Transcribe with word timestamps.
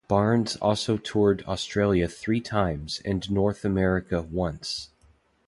Barnes 0.07 0.55
also 0.55 0.97
toured 0.97 1.43
Australia 1.45 2.07
three 2.07 2.41
times 2.41 3.03
and 3.05 3.29
North 3.29 3.63
America 3.63 4.23
once. 4.23 4.89